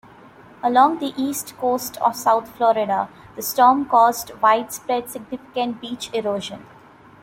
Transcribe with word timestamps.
Along 0.63 0.97
the 0.97 1.13
east 1.15 1.55
coast 1.59 1.97
of 1.97 2.15
South 2.15 2.49
Florida, 2.57 3.07
the 3.35 3.43
storm 3.43 3.85
caused 3.85 4.33
widespread, 4.41 5.07
significant 5.11 5.79
beach 5.79 6.09
erosion. 6.11 6.65